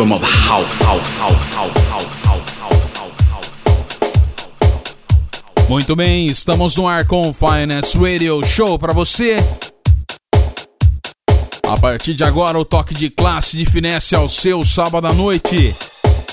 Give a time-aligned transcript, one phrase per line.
[0.00, 2.60] rhythm of house, house, house, house, house, house.
[5.68, 9.36] Muito bem, estamos no ar com o Finance Radio Show para você.
[11.68, 15.74] A partir de agora, o toque de classe de finesse ao seu sábado à noite.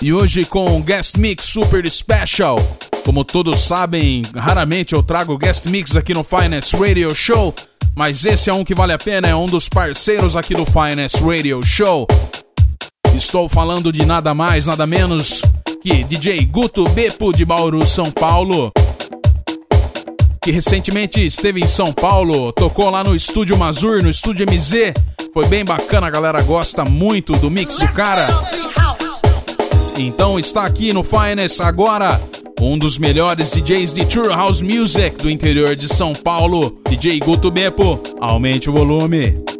[0.01, 2.57] E hoje com um guest mix super special.
[3.03, 7.53] Como todos sabem, raramente eu trago guest mix aqui no Finance Radio Show,
[7.95, 11.21] mas esse é um que vale a pena, é um dos parceiros aqui do Finance
[11.21, 12.07] Radio Show.
[13.17, 15.41] Estou falando de nada mais, nada menos
[15.81, 18.71] que DJ Guto Bepo de Bauru, São Paulo.
[20.39, 24.93] Que recentemente esteve em São Paulo, tocou lá no Estúdio Mazur, no Estúdio MZ.
[25.33, 28.27] Foi bem bacana, a galera gosta muito do mix do cara.
[29.97, 32.21] Então está aqui no Finest agora
[32.61, 37.49] um dos melhores DJs de True House Music do interior de São Paulo, DJ Guto
[37.49, 37.99] Bepo.
[38.21, 39.56] Aumente o volume.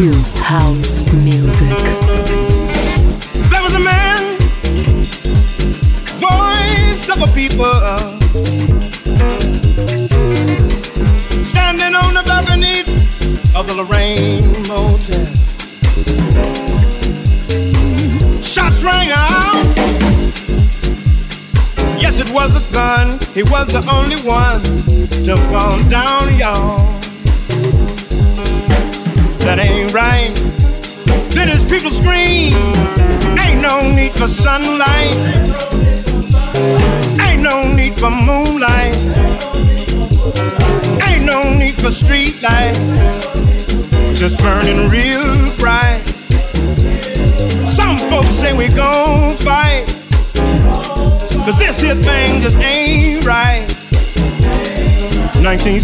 [0.00, 0.29] Finest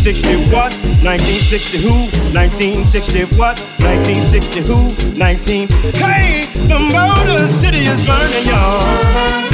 [0.07, 0.73] 1960 what?
[1.03, 1.91] 1960 who?
[2.31, 3.59] 1960 what?
[3.83, 5.19] 1960 who?
[5.19, 5.67] 19.
[5.99, 9.46] Hey, the Motor City is burning, y'all.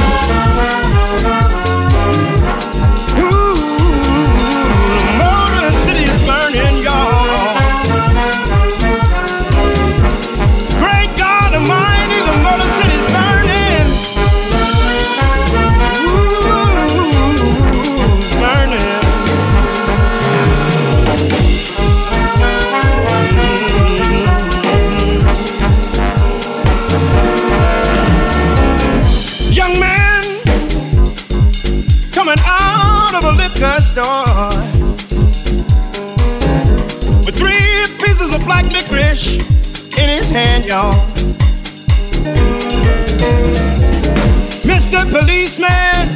[44.65, 45.07] Mr.
[45.11, 46.07] Policeman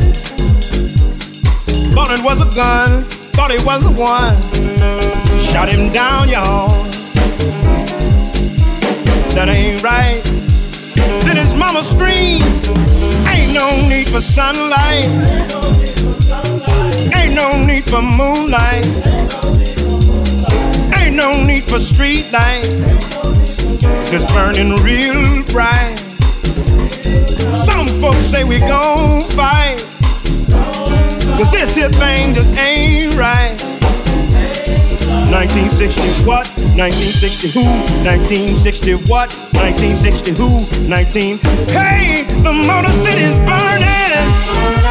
[1.93, 4.35] thought it was a gun, thought it was the one.
[5.37, 6.69] Shot him down, y'all.
[9.35, 10.23] That ain't right.
[11.23, 12.41] Then his mama screamed,
[13.27, 15.05] Ain't no need for sunlight
[17.13, 18.85] Ain't no need for moonlight.
[20.97, 23.06] Ain't no need for street lights.
[24.09, 25.97] Just burning real bright.
[27.53, 29.83] Some folks say we gon' fight.
[31.37, 33.61] Cause this here thing just ain't right.
[35.29, 36.47] 1960 what?
[36.79, 37.65] 1960 who?
[38.07, 39.29] 1960 what?
[39.53, 40.63] 1960 who?
[40.87, 41.37] 19.
[41.67, 44.86] Hey, the Motor City's burning.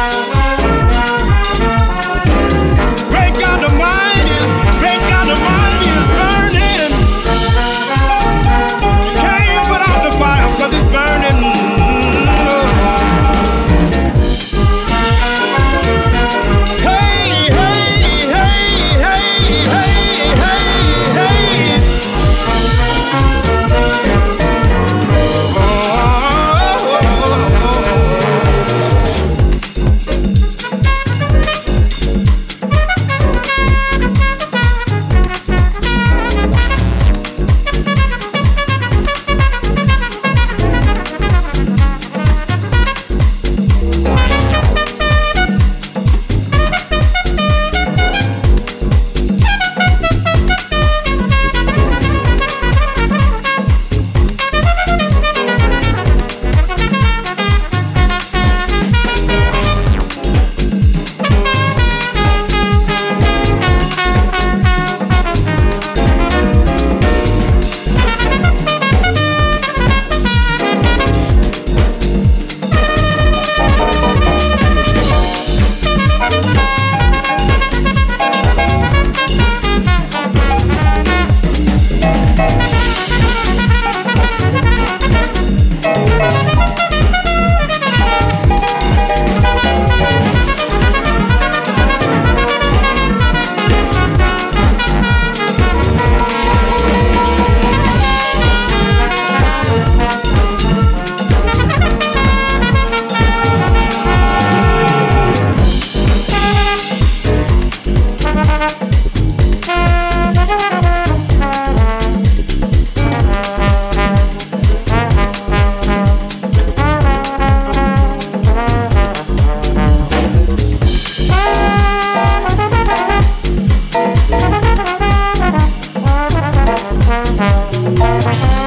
[127.97, 128.66] Música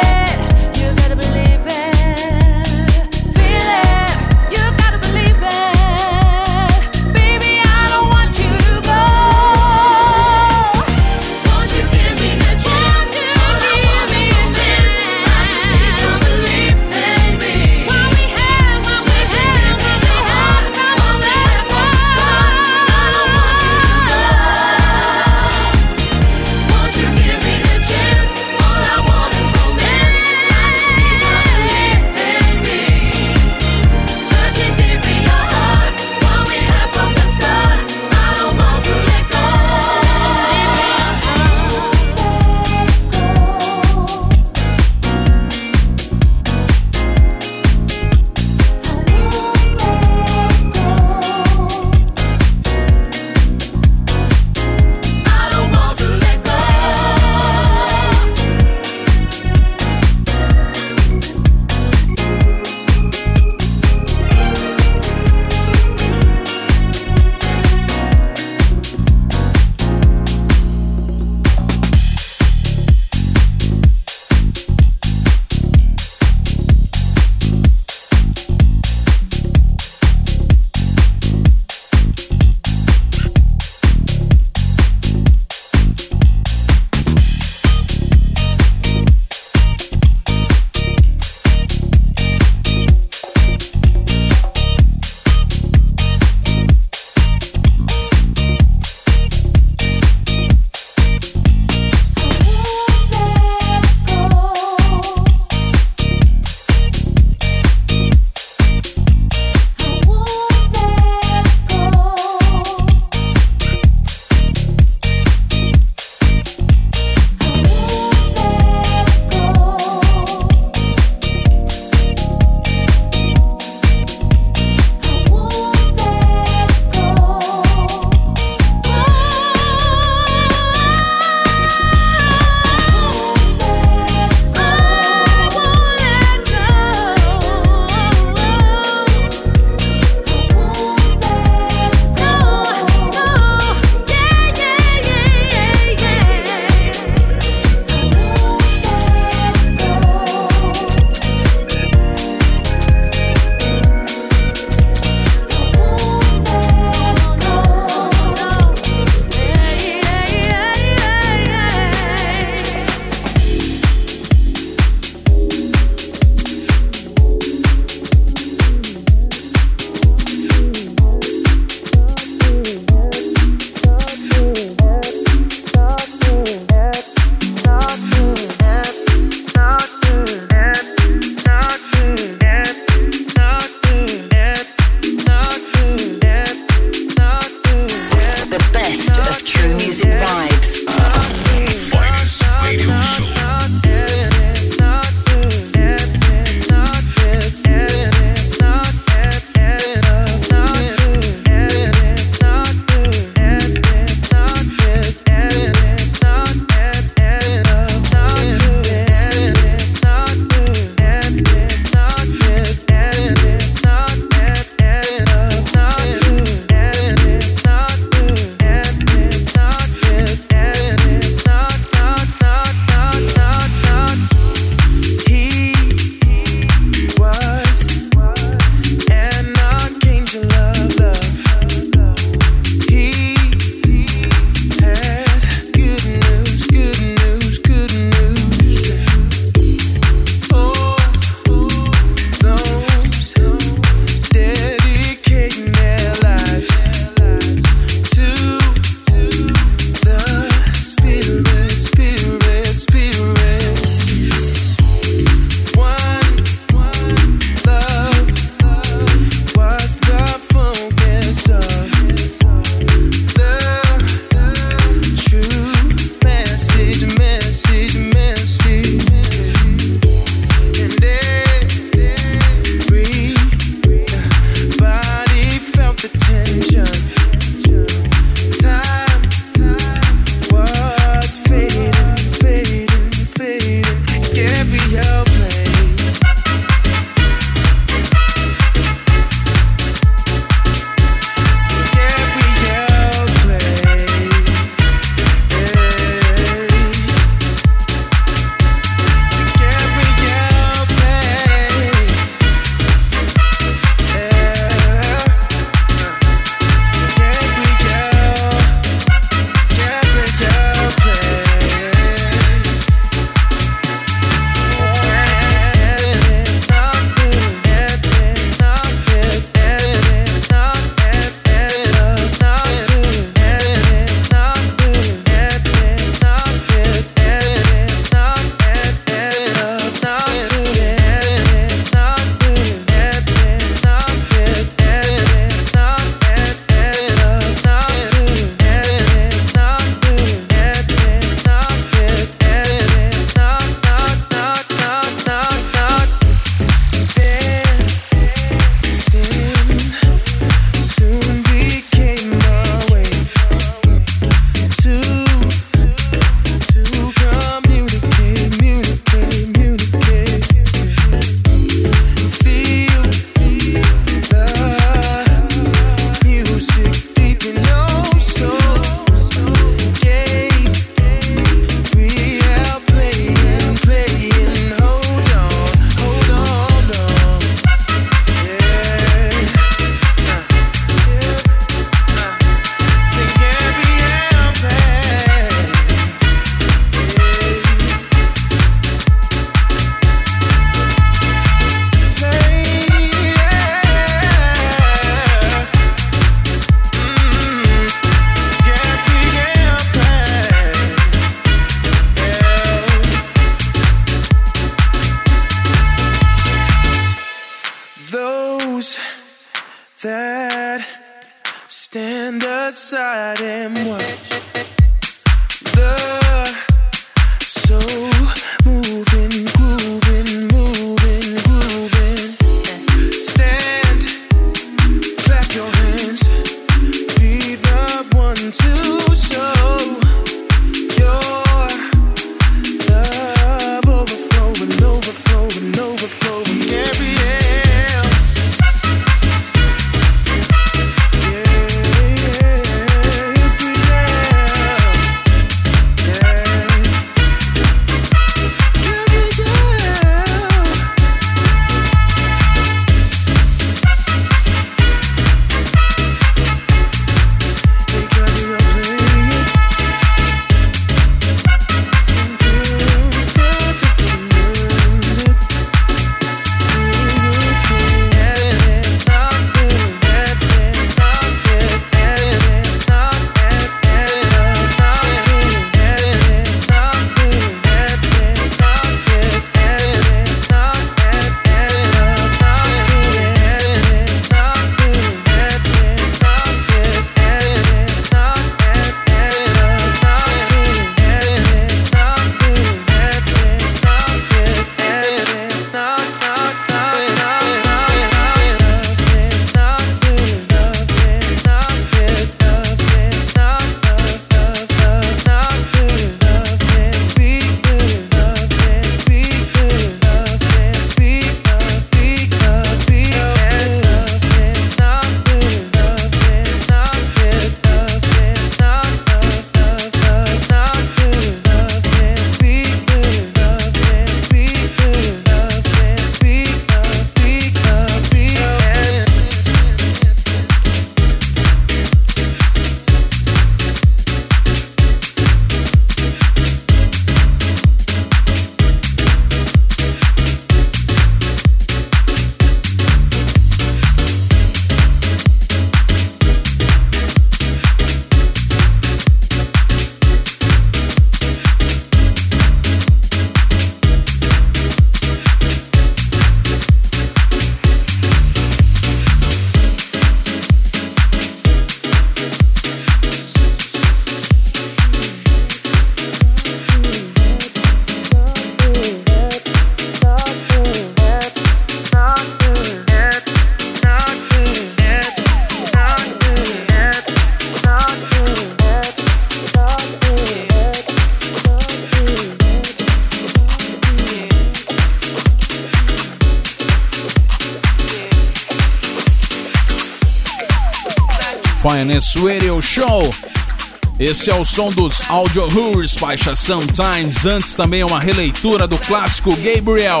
[594.08, 597.26] Esse é o som dos Audio Who's, faixa Sometimes.
[597.26, 600.00] Antes também uma releitura do clássico Gabriel.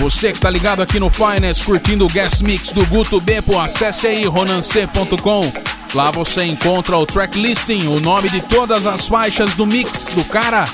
[0.00, 4.08] Você que tá ligado aqui no Finance, curtindo o guest mix do Guto Beppo, acesse
[4.08, 5.52] aí ronance.com.
[5.94, 10.24] Lá você encontra o track listing, o nome de todas as faixas do mix do
[10.24, 10.64] cara.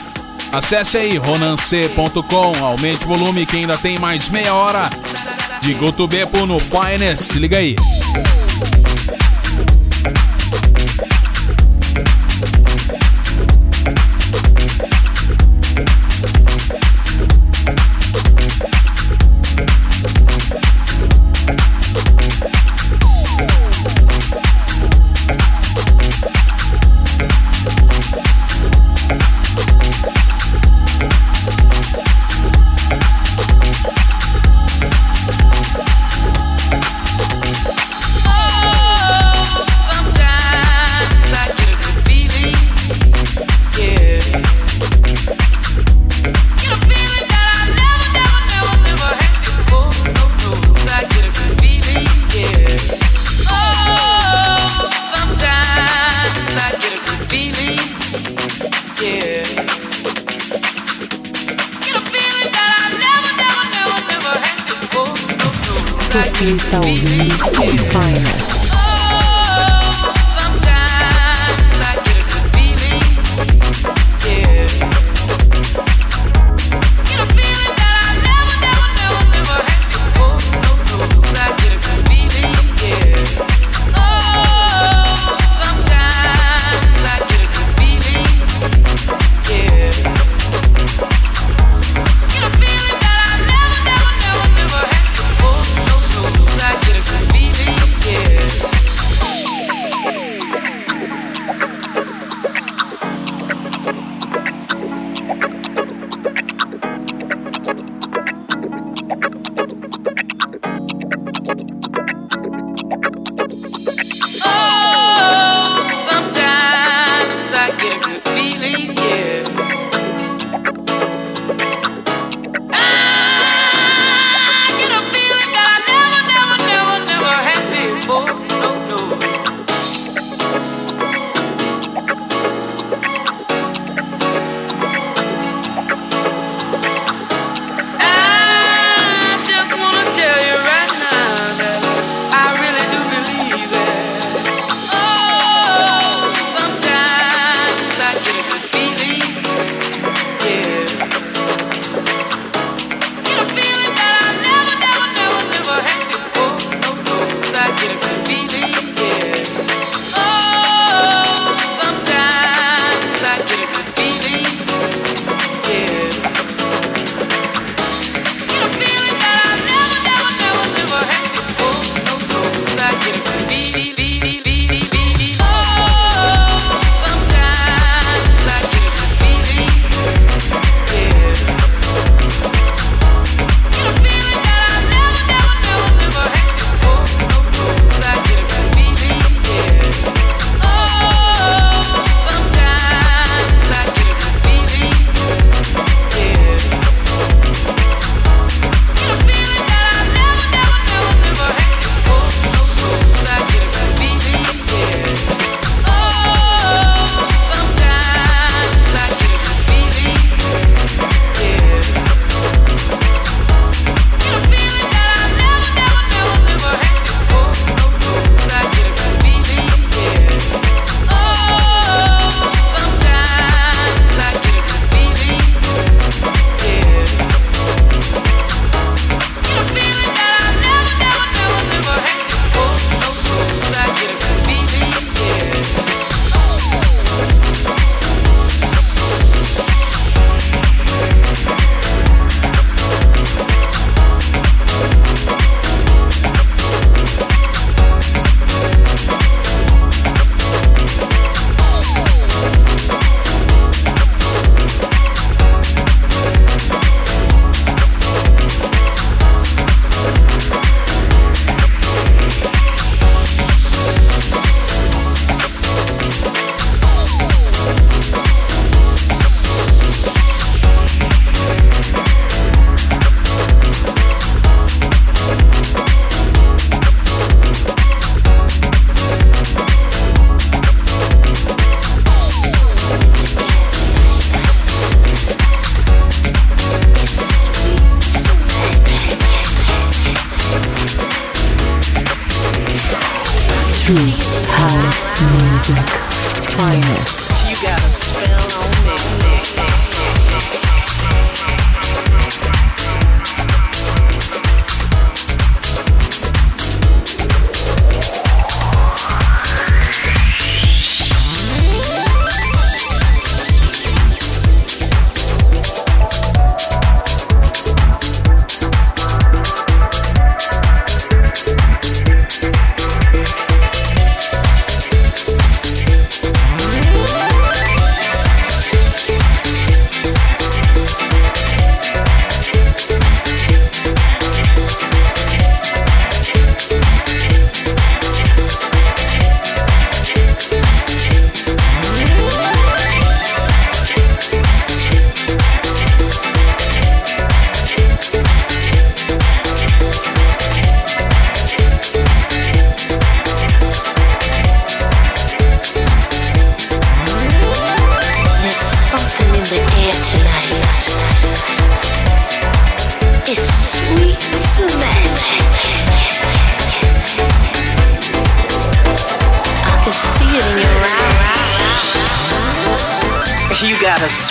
[0.50, 4.88] Acesse aí ronance.com, aumente o volume que ainda tem mais meia hora
[5.60, 7.24] de Guto Beppo no Finance.
[7.24, 7.76] Se liga aí.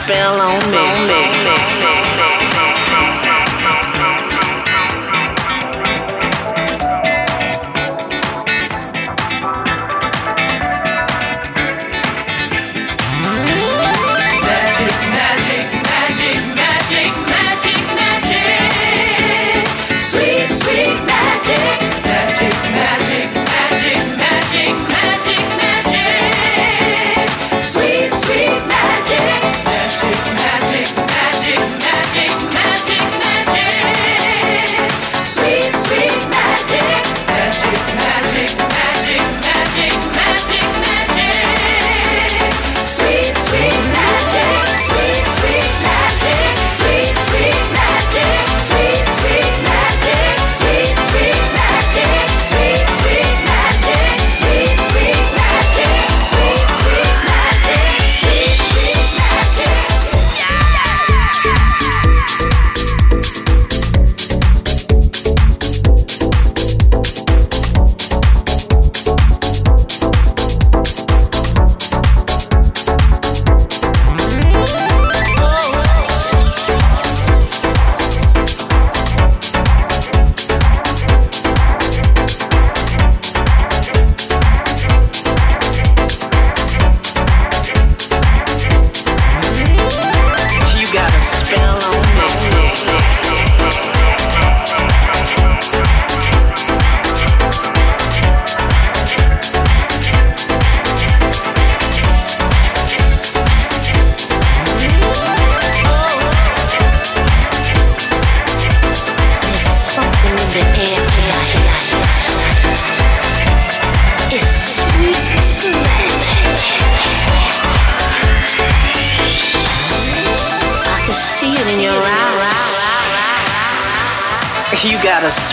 [0.06, 1.75] Spell on me.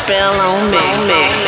[0.03, 0.79] spell on me.
[0.79, 1.42] On me.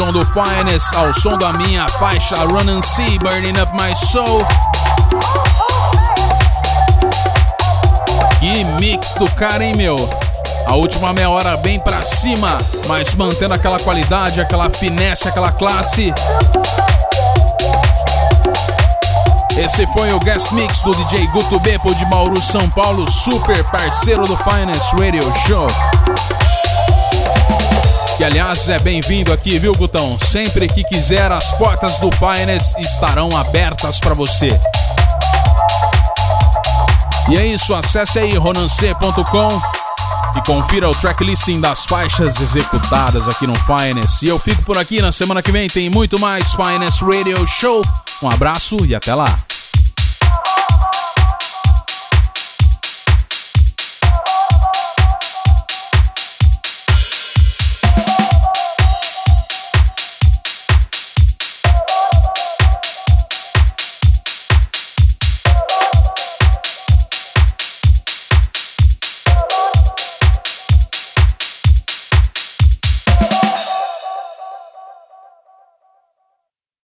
[0.00, 4.46] Som do Finest, ao som da minha faixa Run and See, Burning Up My Soul.
[8.38, 9.96] Que mix do cara, hein, meu?
[10.66, 16.14] A última meia hora bem pra cima, mas mantendo aquela qualidade, aquela finesse, aquela classe.
[19.58, 24.24] Esse foi o guest mix do DJ Guto Beppo de Mauro, São Paulo, super parceiro
[24.24, 25.66] do Finance Radio Show.
[28.20, 30.18] Que aliás é bem-vindo aqui, viu, Gutão?
[30.18, 34.60] Sempre que quiser, as portas do Finance estarão abertas para você.
[37.30, 39.62] E é isso, acesse aí ronancê.com
[40.36, 44.26] e confira o tracklisting das faixas executadas aqui no Finance.
[44.26, 47.82] E eu fico por aqui na semana que vem, tem muito mais Finance Radio Show.
[48.22, 49.34] Um abraço e até lá.